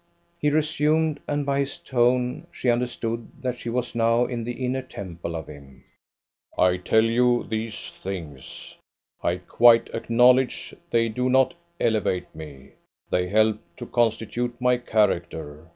He 0.39 0.49
resumed, 0.49 1.19
and 1.27 1.45
by 1.45 1.59
his 1.59 1.77
tone 1.77 2.47
she 2.51 2.71
understood 2.71 3.27
that 3.39 3.59
she 3.59 3.69
was 3.69 3.93
now 3.93 4.25
in 4.25 4.43
the 4.43 4.65
inner 4.65 4.81
temple 4.81 5.35
of 5.35 5.45
him: 5.45 5.83
"I 6.57 6.77
tell 6.77 7.03
you 7.03 7.45
these 7.47 7.91
things; 7.91 8.79
I 9.21 9.35
quite 9.35 9.91
acknowledge 9.93 10.73
they 10.89 11.07
do 11.07 11.29
not 11.29 11.53
elevate 11.79 12.33
me. 12.33 12.71
They 13.11 13.27
help 13.29 13.59
to 13.77 13.85
constitute 13.85 14.59
my 14.59 14.77
character. 14.77 15.67